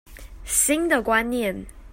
[0.43, 1.67] 新的觀念